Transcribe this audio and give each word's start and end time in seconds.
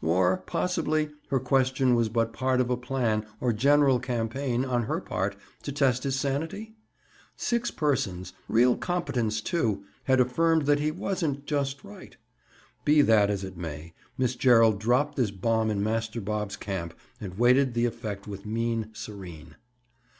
Or, 0.00 0.36
possibly, 0.36 1.10
her 1.30 1.40
question 1.40 1.96
was 1.96 2.08
but 2.08 2.32
part 2.32 2.60
of 2.60 2.70
a 2.70 2.76
plan, 2.76 3.26
or 3.40 3.52
general 3.52 3.98
campaign, 3.98 4.64
on 4.64 4.84
her 4.84 5.00
part, 5.00 5.34
to 5.64 5.72
test 5.72 6.04
his 6.04 6.14
sanity? 6.14 6.76
Six 7.36 7.72
persons—real 7.72 8.76
competents, 8.76 9.40
too!—had 9.40 10.20
affirmed 10.20 10.66
that 10.66 10.78
he 10.78 10.92
wasn't 10.92 11.46
"just 11.46 11.82
right." 11.82 12.16
Be 12.84 13.02
that 13.02 13.28
as 13.28 13.42
it 13.42 13.56
may, 13.56 13.92
Miss 14.16 14.36
Gerald 14.36 14.78
dropped 14.78 15.16
this 15.16 15.32
bomb 15.32 15.68
in 15.68 15.82
Master 15.82 16.20
Bob's 16.20 16.54
camp 16.56 16.94
and 17.20 17.36
waited 17.36 17.74
the 17.74 17.86
effect 17.86 18.28
with 18.28 18.46
mien 18.46 18.88
serene. 18.92 19.56